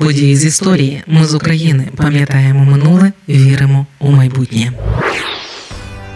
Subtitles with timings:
[0.00, 1.02] Події з історії.
[1.06, 4.72] Ми з України пам'ятаємо минуле, віримо у майбутнє.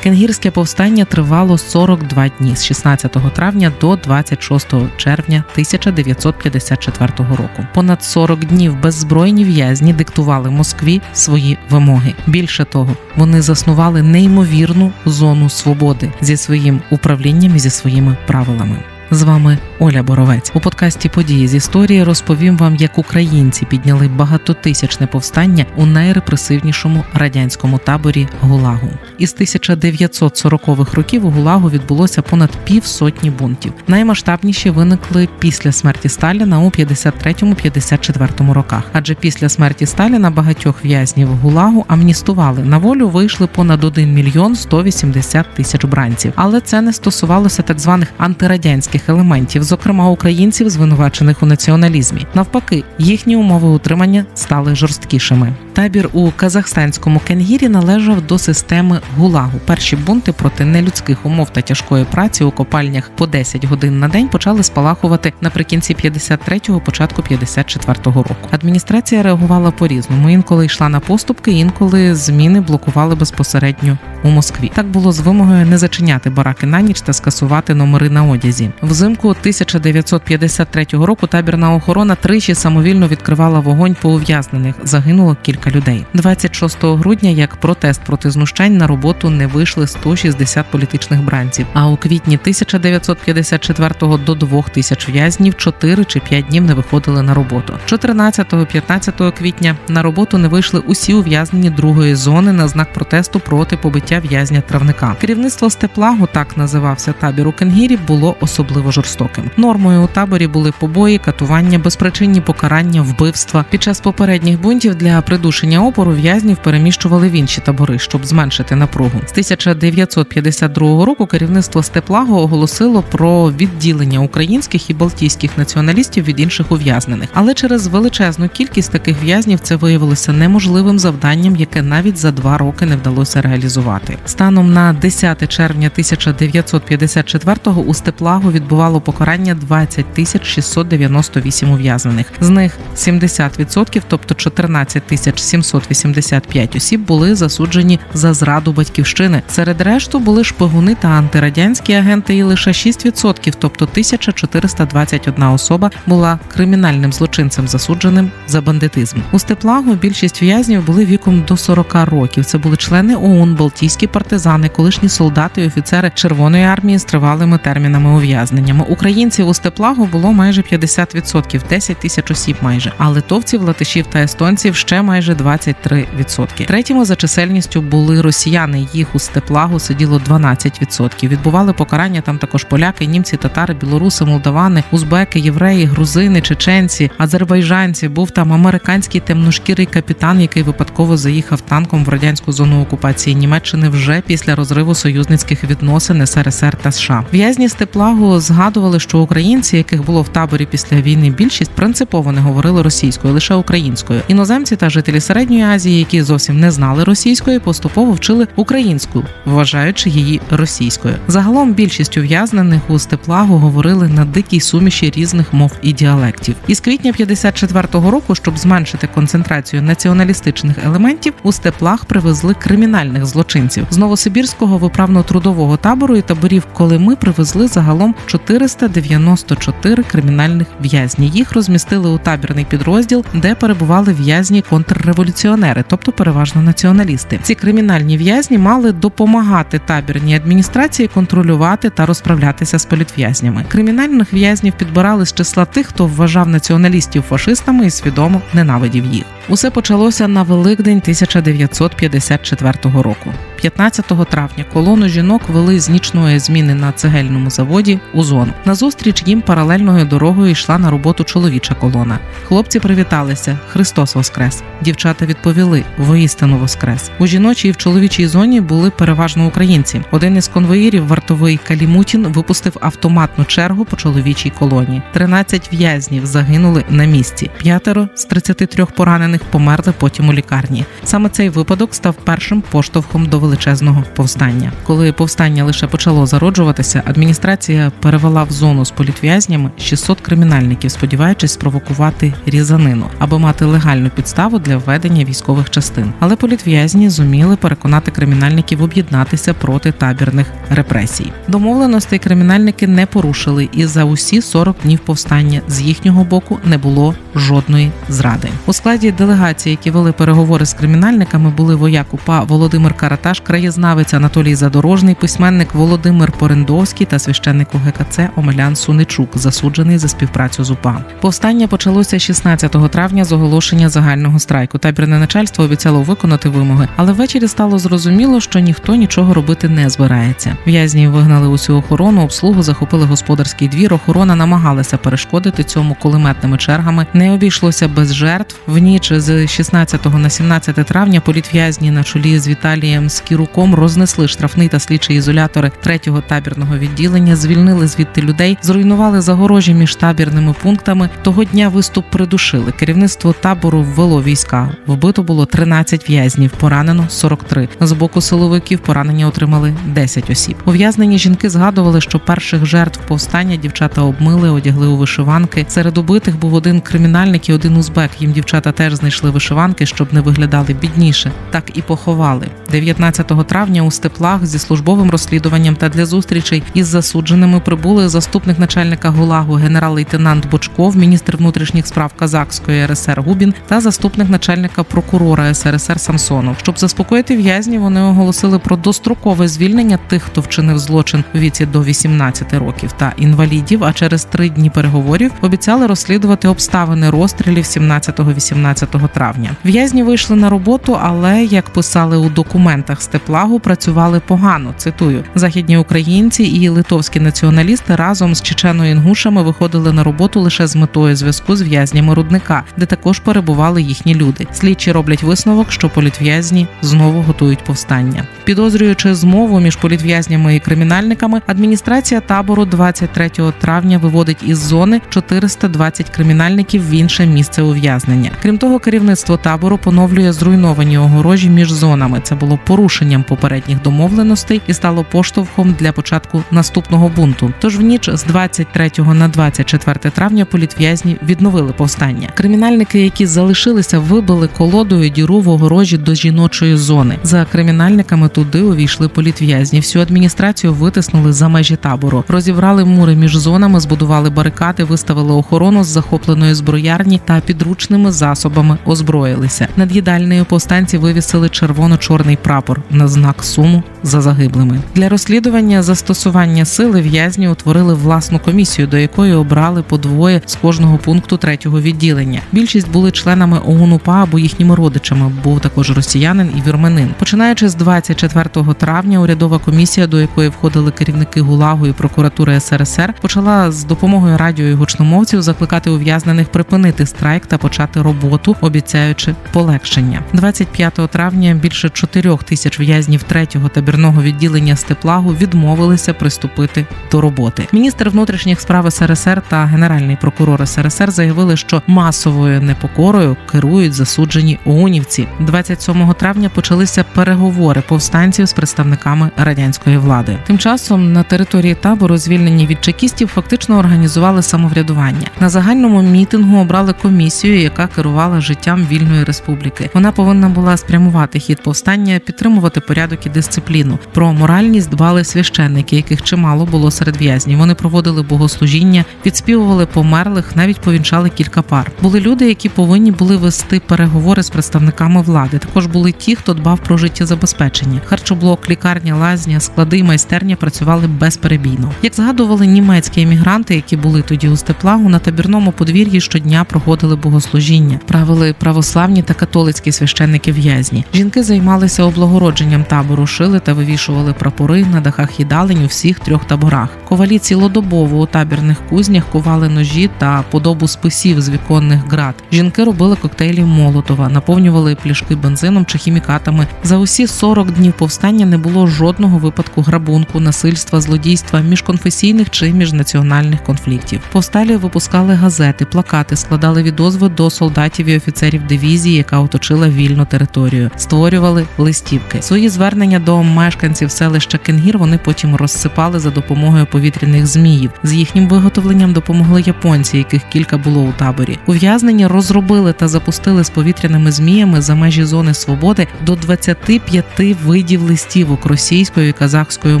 [0.02, 7.66] Кенгірське повстання тривало 42 дні з 16 травня до 26 червня 1954 року.
[7.74, 12.14] Понад 40 днів беззбройні в'язні диктували Москві свої вимоги.
[12.26, 18.82] Більше того, вони заснували неймовірну зону свободи зі своїм управлінням і зі своїми правилами.
[19.10, 25.06] З вами Оля Боровець у подкасті Події з історії розповім вам, як українці підняли багатотисячне
[25.06, 28.88] повстання у найрепресивнішому радянському таборі Гулагу.
[29.18, 33.72] Із 1940-х років у Гулагу відбулося понад півсотні бунтів.
[33.86, 38.82] Наймасштабніші виникли після смерті Сталіна у 53-54 роках.
[38.92, 43.08] Адже після смерті Сталіна багатьох в'язнів Гулагу амністували на волю.
[43.08, 49.08] Вийшли понад 1 мільйон 180 тисяч бранців, але це не стосувалося так званих антирадянських російських
[49.08, 52.26] елементів, зокрема українців, звинувачених у націоналізмі.
[52.34, 55.52] Навпаки, їхні умови утримання стали жорсткішими.
[55.72, 59.58] Табір у казахстанському Кенгірі належав до системи ГУЛАГу.
[59.66, 64.28] Перші бунти проти нелюдських умов та тяжкої праці у копальнях по 10 годин на день
[64.28, 68.48] почали спалахувати наприкінці 53-го, початку 54-го року.
[68.50, 70.30] Адміністрація реагувала по різному.
[70.30, 74.70] Інколи йшла на поступки, інколи зміни блокували безпосередньо у Москві.
[74.74, 78.70] Так було з вимогою не зачиняти бараки на ніч та скасувати номери на одязі.
[78.82, 84.74] Взимку 1953 року табірна охорона тричі самовільно відкривала вогонь по ув'язнених.
[84.84, 86.06] Загинуло кілька людей.
[86.14, 91.66] 26 грудня, як протест проти знущань на роботу не вийшли 160 політичних бранців.
[91.72, 97.74] А у квітні 1954-го до 2000 в'язнів 4 чи 5 днів не виходили на роботу.
[97.86, 104.07] 14-15 квітня на роботу не вийшли усі ув'язнені другої зони на знак протесту проти побиття
[104.16, 105.16] в'язня травника.
[105.20, 109.50] Керівництво степлагу так називався табір у Кенгірі, було особливо жорстоким.
[109.56, 113.64] Нормою у таборі були побої, катування, безпричинні покарання, вбивства.
[113.70, 119.20] Під час попередніх бунтів для придушення опору в'язнів переміщували в інші табори, щоб зменшити напругу.
[119.26, 127.28] З 1952 року керівництво Степлаго оголосило про відділення українських і балтійських націоналістів від інших ув'язнених.
[127.34, 132.86] Але через величезну кількість таких в'язнів це виявилося неможливим завданням, яке навіть за два роки
[132.86, 133.97] не вдалося реалізувати.
[134.26, 142.26] Станом на 10 червня 1954-го у Степлаго від відбувало покарання 20 тисяч 698 ув'язнених.
[142.40, 149.42] З них 70%, тобто 14 тисяч 785 осіб, були засуджені за зраду батьківщини.
[149.48, 157.12] Серед решту були шпигуни та антирадянські агенти, і лише 6%, тобто 1421 особа була кримінальним
[157.12, 159.16] злочинцем, засудженим за бандитизм.
[159.32, 162.44] У Степлагу більшість в'язнів були віком до 40 років.
[162.44, 163.54] Це були члени ОУН,
[163.88, 169.54] Балтійські партизани, колишні солдати і офіцери Червоної армії з тривалими термінами ув'язнення поверненнями українців у
[169.54, 175.34] степлагу було майже 50%, 10 тисяч осіб майже, а литовців, латишів та естонців ще майже
[175.34, 176.66] 23%.
[176.66, 178.86] Третіми за чисельністю були росіяни.
[178.92, 181.28] Їх у степлагу сиділо 12%.
[181.28, 188.08] Відбували покарання там також поляки, німці, татари, білоруси, молдавани, узбеки, євреї, грузини, чеченці, азербайджанці.
[188.08, 194.22] Був там американський темношкірий капітан, який випадково заїхав танком в радянську зону окупації Німеччини вже
[194.26, 197.24] після розриву союзницьких відносин СРСР та США.
[197.32, 202.82] В'язні степлагу згадували, що українці, яких було в таборі після війни, більшість принципово не говорили
[202.82, 204.20] російською, лише українською.
[204.28, 210.40] Іноземці та жителі середньої Азії, які зовсім не знали російської, поступово вчили українську, вважаючи її
[210.50, 211.14] російською.
[211.28, 216.54] Загалом більшість ув'язнених у степлагу говорили на дикій суміші різних мов і діалектів.
[216.66, 223.98] Із квітня 54-го року, щоб зменшити концентрацію націоналістичних елементів, у степлах привезли кримінальних злочинців з
[223.98, 231.28] новосибірського виправно-трудового табору і таборів, коли ми привезли загалом 494 кримінальних в'язні.
[231.28, 237.40] Їх розмістили у табірний підрозділ, де перебували в'язні контрреволюціонери, тобто переважно націоналісти.
[237.42, 243.64] Ці кримінальні в'язні мали допомагати табірній адміністрації контролювати та розправлятися з політв'язнями.
[243.68, 249.24] Кримінальних в'язнів підбирали з числа тих, хто вважав націоналістів фашистами і свідомо ненавидів їх.
[249.48, 252.72] Усе почалося на Великдень 1954
[253.02, 253.32] року.
[253.62, 258.52] 15 травня колону жінок вели з нічної зміни на цегельному заводі у зону.
[258.64, 262.18] Назустріч їм паралельною дорогою йшла на роботу чоловіча колона.
[262.44, 264.62] Хлопці привіталися Христос Воскрес.
[264.80, 267.10] Дівчата відповіли воістину Воскрес.
[267.18, 270.02] У жіночій і в чоловічій зоні були переважно українці.
[270.10, 275.02] Один із конвоїрів, вартовий Калімутін, випустив автоматну чергу по чоловічій колоні.
[275.12, 277.50] 13 в'язнів загинули на місці.
[277.58, 280.84] П'ятеро з 33 поранених померли потім у лікарні.
[281.04, 284.72] Саме цей випадок став першим поштовхом до величезного повстання.
[284.86, 292.34] Коли повстання лише почало зароджуватися, адміністрація перевела в зону з політв'язнями 600 кримінальників, сподіваючись спровокувати
[292.46, 296.12] різанину, аби мати легальну підставу для введення військових частин.
[296.20, 301.32] Але політв'язні зуміли переконати кримінальників об'єднатися проти табірних репресій.
[301.48, 307.14] Домовленостей кримінальники не порушили, і за усі 40 днів повстання з їхнього боку не було
[307.34, 308.48] жодної зради.
[308.66, 314.54] У складі делегації, які вели переговори з кримінальниками, були вояк УПА Володимир Караташ, краєзнавець Анатолій
[314.54, 321.04] Задорожний, письменник Володимир Порендовський та священник УГКЦ Омелян Суничук, засуджений за співпрацю з УПА.
[321.20, 324.78] Повстання почалося 16 травня з оголошення загального страйку.
[324.78, 330.56] Табірне начальство обіцяло виконати вимоги, але ввечері стало зрозуміло, що ніхто нічого робити не збирається.
[330.66, 333.94] В'язні вигнали усю охорону, обслугу захопили господарський двір.
[333.94, 337.06] Охорона намагалася перешкодити цьому кулеметними чергами.
[337.14, 338.56] Не обійшлося без жертв.
[338.66, 344.68] В ніч з 16 на 17 травня політв'язні на чолі з Віталієм Скіруком рознесли штрафний
[344.68, 351.08] та слідчі ізолятори третього табірного відділення, звільнили звідти людей, зруйнували загорожі між табірними пунктами.
[351.22, 352.72] Того дня виступ придушили.
[352.72, 354.70] Керівництво табору ввело війська.
[354.86, 357.68] Вбито було 13 в'язнів, поранено 43.
[357.80, 360.56] З боку силовиків поранення отримали 10 осіб.
[360.64, 365.66] Ув'язнені жінки згадували, що перших жертв повстання дівчата обмили, одягли у вишиванки.
[365.68, 368.10] Серед убитих був один кримінальник і один узбек.
[368.20, 371.32] Їм дівчата теж знайшли вишиванки, щоб не виглядали бідніше.
[371.50, 377.60] Так і поховали 19 травня у степлах зі службовим розслідуванням та для зустрічей із засудженими
[377.60, 384.82] прибули заступник начальника ГУЛАГу генерал-лейтенант Бочков, міністр внутрішніх справ Казахської РСР Губін та заступник начальника
[384.82, 386.56] прокурора СРСР Самсонов.
[386.62, 391.82] Щоб заспокоїти в'язнів, вони оголосили про дострокове звільнення тих, хто вчинив злочин у віці до
[391.82, 393.84] 18 років та інвалідів.
[393.84, 399.50] А через три дні переговорів обіцяли розслідувати обставини розстрілів 17-18 травня.
[399.64, 404.74] В'язні вийшли на роботу, але як писали у документах степлагу, працювали погано.
[404.76, 411.16] Цитую західні українці і литовські націоналісти разом з чечено-інгушами виходили на роботу лише з метою
[411.16, 414.46] зв'язку з в'язнями рудника, де також перебували їхні люди.
[414.52, 418.24] Слідчі роблять висновок, що політв'язні знову готують повстання.
[418.44, 426.88] Підозрюючи змову між політв'язнями і кримінальниками, адміністрація табору 23 травня виводить із зони 420 кримінальників
[426.88, 428.30] в інше місце ув'язнення.
[428.42, 432.20] Крім того, керівництво табору поновлює зруйновані огорожі між зонами.
[432.22, 432.58] Це було
[432.98, 437.52] порушенням попередніх домовленостей і стало поштовхом для початку наступного бунту.
[437.60, 442.28] Тож в ніч з 23 на 24 травня політв'язні відновили повстання.
[442.34, 447.18] Кримінальники, які залишилися, вибили колодою діру в огорожі до жіночої зони.
[447.22, 449.80] За кримінальниками туди увійшли політв'язні.
[449.80, 455.86] Всю адміністрацію витиснули за межі табору, розібрали мури між зонами, збудували барикади, виставили охорону з
[455.86, 459.68] захопленої зброярні та підручними засобами озброїлися.
[459.76, 464.80] Над їдальнею повстанці вивісили червоно-чорний прапор на знак суму за загиблими.
[464.94, 470.98] Для розслідування застосування сили в'язні утворили власну комісію, до якої обрали по двоє з кожного
[470.98, 472.40] пункту третього відділення.
[472.52, 475.32] Більшість були членами ОУН-УПА або їхніми родичами.
[475.44, 477.10] Був також росіянин і вірменин.
[477.18, 483.72] Починаючи з 24 травня, урядова комісія, до якої входили керівники ГУЛАГу і прокуратури СРСР, почала
[483.72, 490.22] з допомогою радіо і гучномовців закликати ув'язнених припинити страйк та почати роботу, обіцяючи полегшення.
[490.32, 497.68] 25 травня більше 4 тисяч в'язнів третього табірного відділення степлагу відмовилися приступити до роботи.
[497.72, 505.28] Міністр внутрішніх справ СРСР та генеральний прокурор СРСР заявили, що масовою непокорою керують засуджені ОУНівці.
[505.40, 510.38] 27 травня почалися переговори повстанців з представниками радянської влади.
[510.46, 515.30] Тим часом на території табору, звільнені від чекістів, фактично організували самоврядування.
[515.40, 519.90] На загальному мітингу обрали комісію, яка керувала життям вільної республіки.
[519.94, 523.77] Вона повинна була спрямувати хід повстання, підтримувати порядок і дисципліну.
[524.14, 527.58] Про моральність дбали священники, яких чимало було серед в'язнів.
[527.58, 531.90] Вони проводили богослужіння, відспівували померлих, навіть повінчали кілька пар.
[532.02, 535.58] Були люди, які повинні були вести переговори з представниками влади.
[535.58, 538.00] Також були ті, хто дбав про життєзабезпечення.
[538.04, 541.92] Харчоблок, лікарня, лазня, склади майстерня працювали безперебійно.
[542.02, 548.00] Як згадували німецькі емігранти, які були тоді у степлагу, на табірному подвір'ї щодня проходили богослужіння,
[548.06, 551.04] правили православні та католицькі священники в'язні.
[551.14, 556.88] Жінки займалися облагородженням табору, шили та вивішували прапори на дахах їдалень у всіх трьох таборах.
[557.08, 562.34] Ковалі цілодобово у табірних кузнях кували ножі та подобу списів з віконних град.
[562.52, 566.66] Жінки робили коктейлі Молотова, наповнювали пляшки бензином чи хімікатами.
[566.82, 573.64] За усі 40 днів повстання не було жодного випадку грабунку, насильства, злодійства, міжконфесійних чи міжнаціональних
[573.64, 574.20] конфліктів.
[574.32, 580.90] Повсталі випускали газети, плакати, складали відозви до солдатів і офіцерів дивізії, яка оточила вільну територію,
[580.96, 582.42] створювали листівки.
[582.42, 587.90] Свої звернення до мешканців селища Кенгір вони потім розсипали за допомогою повітряних зміїв.
[588.02, 591.58] З їхнім виготовленням допомогли японці, яких кілька було у таборі.
[591.66, 597.24] Ув'язнені розробили та запустили з повітряними зміями за межі зони свободи до 25
[597.64, 600.00] видів листівок російською і казахською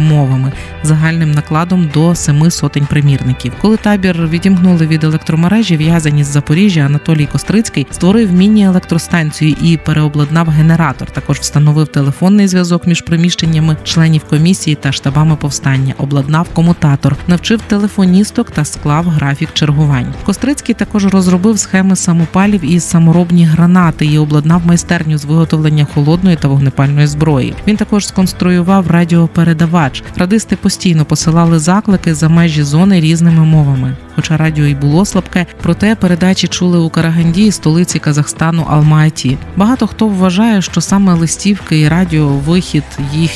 [0.00, 3.52] мовами, загальним накладом до семи сотень примірників.
[3.60, 11.10] Коли табір відімкнули від електромережі, в'язані з Запоріжжя Анатолій Кострицький створив міні-електростанцію і переобладнав генератор.
[11.10, 13.47] Також встановив телефонний зв'язок між приміщеннями
[13.84, 20.14] членів комісії та штабами повстання, обладнав комутатор, навчив телефоністок та склав графік чергувань.
[20.24, 26.48] Кострицький також розробив схеми самопалів і саморобні гранати і обладнав майстерню з виготовлення холодної та
[26.48, 27.54] вогнепальної зброї.
[27.66, 30.02] Він також сконструював радіопередавач.
[30.16, 33.96] Радисти постійно посилали заклики за межі зони різними мовами.
[34.16, 39.36] Хоча радіо й було слабке, проте передачі чули у Караганді, столиці Казахстану Алма-Аті.
[39.56, 42.84] Багато хто вважає, що саме листівки і радіо вихід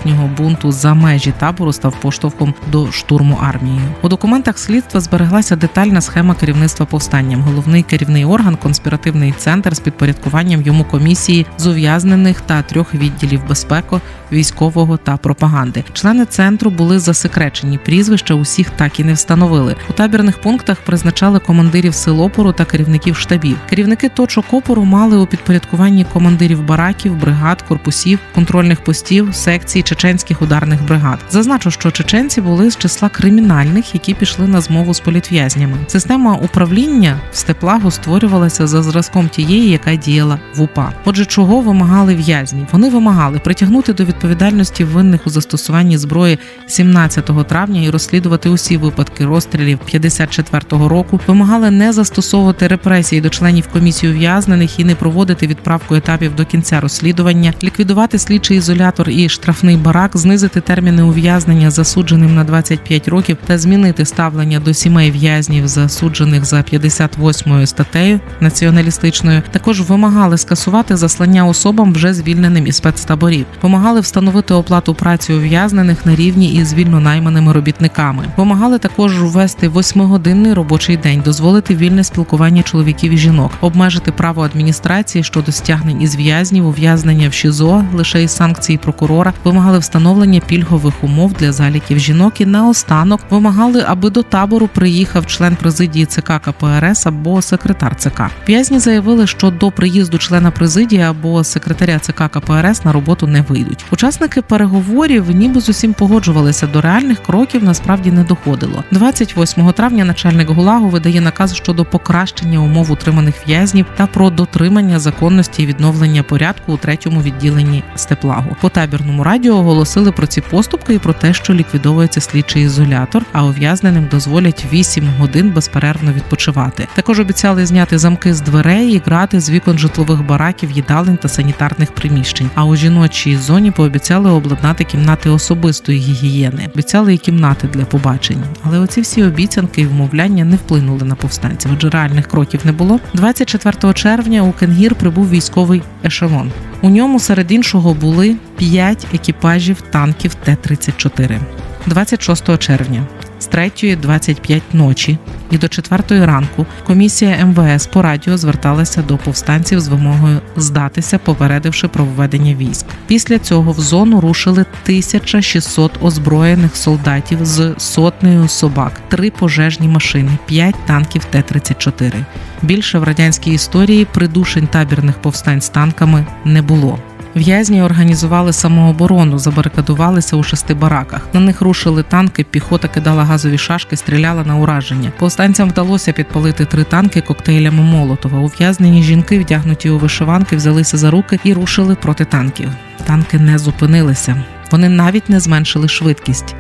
[0.06, 3.80] їхнього бунту за межі табору став поштовхом до штурму армії.
[4.02, 7.40] У документах слідства збереглася детальна схема керівництва повстанням.
[7.40, 13.96] Головний керівний орган конспіративний центр з підпорядкуванням йому комісії з ув'язнених та трьох відділів безпеки,
[14.32, 15.84] військового та пропаганди.
[15.92, 17.78] Члени центру були засекречені.
[17.78, 19.76] Прізвища усіх так і не встановили.
[19.90, 23.56] У табірних пунктах призначали командирів сил опору та керівників штабів.
[23.70, 30.86] Керівники точок опору мали у підпорядкуванні командирів бараків, бригад, корпусів, контрольних постів, секцій чеченських ударних
[30.86, 31.18] бригад.
[31.30, 35.76] Зазначу, що чеченці були з числа кримінальних, які пішли на змову з політв'язнями.
[35.86, 40.92] Система управління в степлагу створювалася за зразком тієї, яка діяла в УПА.
[41.04, 42.66] Отже, чого вимагали в'язні?
[42.72, 49.24] Вони вимагали притягнути до відповідальності винних у застосуванні зброї 17 травня і розслідувати усі випадки
[49.26, 51.20] розстрілів 54-го року.
[51.26, 56.80] Вимагали не застосовувати репресії до членів комісії ув'язнених і не проводити відправку етапів до кінця
[56.80, 63.58] розслідування, ліквідувати слідчий ізолятор і штрафний барак, знизити терміни ув'язнення засудженим на 25 років та
[63.58, 69.42] змінити ставлення до сімей в'язнів, засуджених за 58 статтею націоналістичною.
[69.50, 73.46] Також вимагали скасувати заслання особам вже звільненим із спецтаборів.
[73.62, 78.24] Вимагали встановити оплату праці ув'язнених на рівні із вільно найманими робітниками.
[78.36, 85.24] Вимагали також ввести восьмигодинний робочий день, дозволити вільне спілкування чоловіків і жінок, обмежити право адміністрації
[85.24, 89.32] щодо стягнень із в'язнів, ув'язнення в ШІЗО лише із санкцій прокурора.
[89.44, 95.56] Вимагали встановлення пільгових умов для заліків жінок і наостанок вимагали, аби до табору приїхав член
[95.56, 98.22] президії ЦК КПРС або секретар ЦК.
[98.48, 103.84] В'язні заявили, що до приїзду члена президії або секретаря ЦК КПРС на роботу не вийдуть.
[103.90, 107.64] Учасники переговорів ніби з усім погоджувалися до реальних кроків.
[107.64, 108.84] Насправді не доходило.
[108.90, 115.62] 28 травня начальник ГУЛАГу видає наказ щодо покращення умов утриманих в'язнів та про дотримання законності
[115.62, 118.56] і відновлення порядку у третьому відділенні степлагу.
[118.60, 123.44] По табірному радіо оголосили про ці поступки і про те, що ліквідовується слідчий ізолятор, а
[123.44, 126.88] ув'язненим дозволять 8 годин безперервно відпочивати.
[126.94, 131.92] Також обіцяли зняти замки з дверей і грати з вікон житлових бараків, їдалень та санітарних
[131.92, 132.50] приміщень.
[132.54, 136.70] А у жіночій зоні пообіцяли обладнати кімнати особистої гігієни.
[136.74, 138.42] Обіцяли і кімнати для побачень.
[138.62, 143.00] Але оці всі обіцянки і вмовляння не вплинули на повстанців, адже реальних кроків не було.
[143.14, 146.52] 24 червня у Кенгір прибув військовий ешелон.
[146.82, 151.40] У ньому серед іншого були 5 екіпажів танків Т-34.
[151.86, 153.06] 26 червня
[153.38, 155.18] з 3.25 ночі
[155.50, 161.88] і до 4 ранку комісія МВС по радіо зверталася до повстанців з вимогою здатися, попередивши
[161.88, 162.86] про введення військ.
[163.06, 170.74] Після цього в зону рушили 1600 озброєних солдатів з сотнею собак, три пожежні машини, 5
[170.86, 172.24] танків Т-34.
[172.62, 176.98] Більше в радянській історії придушень табірних повстань з танками не було.
[177.36, 181.28] В'язні організували самооборону, забарикадувалися у шести бараках.
[181.32, 185.12] На них рушили танки, піхота кидала газові шашки, стріляла на ураження.
[185.18, 188.38] Повстанцям вдалося підпалити три танки коктейлями Молотова.
[188.38, 192.68] Ув'язнені жінки, вдягнуті у вишиванки, взялися за руки і рушили проти танків.
[193.04, 194.44] Танки не зупинилися.
[194.70, 196.54] Вони навіть не зменшили швидкість.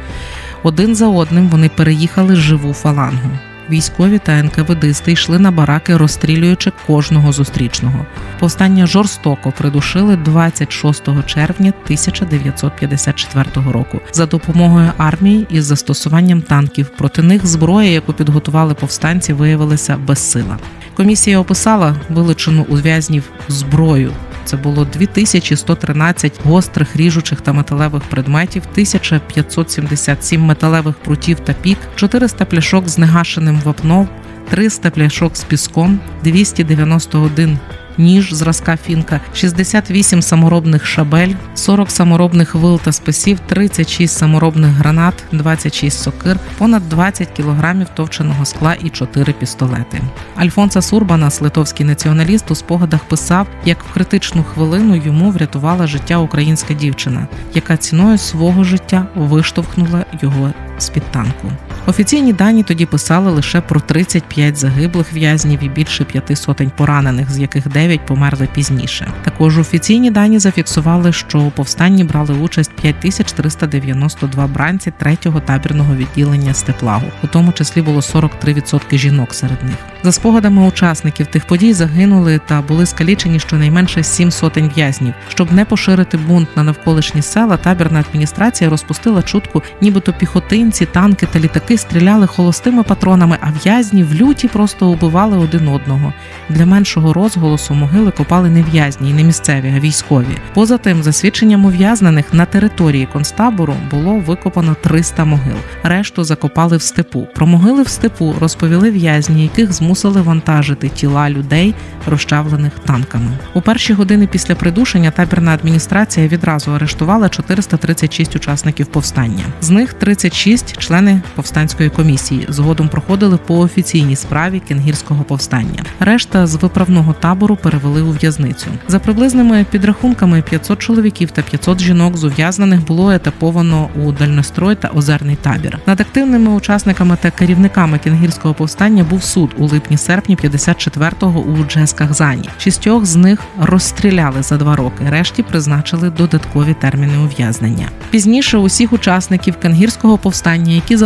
[0.62, 3.30] Один за одним вони переїхали живу фалангу.
[3.72, 8.06] Військові та НКВДисти йшли на бараки, розстрілюючи кожного зустрічного.
[8.38, 16.88] Повстання жорстоко придушили 26 червня 1954 року за допомогою армії із застосуванням танків.
[16.98, 20.58] Проти них зброя, яку підготували повстанці, виявилася безсила.
[20.94, 24.12] Комісія описала вилучену у в'язнів зброю.
[24.44, 32.88] Це було 2113 гострих ріжучих та металевих предметів, 1577 металевих прутів та пік, 400 пляшок
[32.88, 34.08] з негашеним вапном,
[34.50, 37.58] 300 пляшок з піском, 291
[37.98, 46.02] ніж зразка фінка, 68 саморобних шабель, 40 саморобних вил та списів, 36 саморобних гранат, 26
[46.02, 50.00] сокир, понад 20 кілограмів товченого скла і 4 пістолети.
[50.36, 56.74] Альфонса Сурбанас, литовський націоналіст, у спогадах писав, як в критичну хвилину йому врятувала життя українська
[56.74, 61.52] дівчина, яка ціною свого життя виштовхнула його з під танку.
[61.86, 67.38] Офіційні дані тоді писали лише про 35 загиблих в'язнів і більше п'яти сотень поранених, з
[67.38, 69.12] яких 9 померли пізніше.
[69.24, 77.06] Також офіційні дані зафіксували, що у повстанні брали участь 5392 бранці третього табірного відділення Степлагу,
[77.22, 79.76] у тому числі було 43% жінок серед них.
[80.02, 85.14] За спогадами учасників тих подій загинули та були скалічені щонайменше сім сотень в'язнів.
[85.28, 91.38] Щоб не поширити бунт на навколишні села, табірна адміністрація розпустила чутку, нібито піхотинці, танки та
[91.38, 96.12] літаки стріляли холостими патронами, а в'язні в люті просто убивали один одного.
[96.48, 100.38] Для меншого розголосу могили копали не в'язні і не місцеві, а військові.
[100.54, 105.56] Поза тим, за свідченням ув'язнених на території концтабору було викопано 300 могил.
[105.82, 107.26] Решту закопали в степу.
[107.34, 111.74] Про могили в степу розповіли в'язні, яких змусили вантажити тіла людей,
[112.06, 113.30] розчавлених танками.
[113.54, 119.44] У перші години після придушення табірна адміністрація відразу арештувала 436 учасників повстання.
[119.60, 121.20] З них 36– члени
[121.62, 122.46] повстанської комісії.
[122.48, 125.84] Згодом проходили по офіційній справі кенгірського повстання.
[126.00, 128.66] Решта з виправного табору перевели у в'язницю.
[128.88, 134.88] За приблизними підрахунками 500 чоловіків та 500 жінок з ув'язнених було етаповано у дальнострой та
[134.88, 135.78] озерний табір.
[135.86, 142.48] Над активними учасниками та керівниками кенгірського повстання був суд у липні-серпні 54-го у Джескахзані.
[142.58, 145.04] Шістьох з них розстріляли за два роки.
[145.10, 147.88] Решті призначили додаткові терміни ув'язнення.
[148.10, 150.96] Пізніше усіх учасників кенгірського повстання, які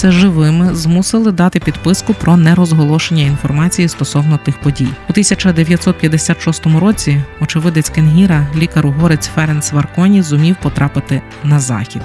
[0.00, 4.88] залишилися живими, змусили дати підписку про нерозголошення інформації стосовно тих подій.
[5.08, 12.02] У 1956 році очевидець Кенгіра, лікар-угорець Ференц Варконі, зумів потрапити на захід.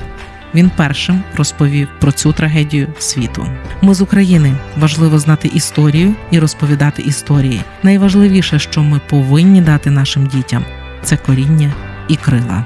[0.55, 3.47] Він першим розповів про цю трагедію світу.
[3.81, 7.61] Ми з України важливо знати історію і розповідати історії.
[7.83, 10.65] Найважливіше, що ми повинні дати нашим дітям,
[11.03, 11.73] це коріння
[12.07, 12.65] і крила.